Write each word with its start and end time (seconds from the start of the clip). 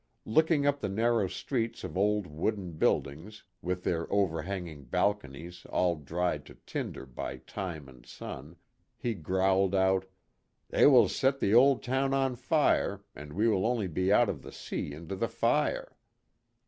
Looking 0.25 0.65
up 0.65 0.79
the 0.79 0.89
narrow 0.89 1.27
streets 1.27 1.83
of 1.83 1.95
old 1.95 2.25
wooden 2.25 2.71
buildings, 2.71 3.43
with 3.61 3.83
their 3.83 4.11
overhanging 4.11 4.87
72 4.87 4.87
A 4.87 4.89
PICNIC 4.89 4.93
NEAR 4.93 5.09
THE 5.09 5.09
EQUATOR. 5.09 5.41
balconies 5.59 5.65
all 5.71 5.95
dried 5.97 6.45
to 6.47 6.55
tinder 6.65 7.05
by 7.05 7.37
time 7.37 7.87
and 7.87 8.03
sun, 8.07 8.55
he 8.97 9.13
growled 9.13 9.75
out," 9.75 10.07
They 10.71 10.87
will 10.87 11.07
set 11.07 11.39
the 11.39 11.53
old 11.53 11.83
town 11.83 12.15
on 12.15 12.35
fire, 12.35 13.01
and 13.13 13.33
we 13.33 13.47
will 13.47 13.63
only 13.67 13.87
be 13.87 14.11
out 14.11 14.27
of 14.27 14.41
the 14.41 14.51
sea 14.51 14.91
into 14.91 15.15
the 15.15 15.29
fire." 15.29 15.95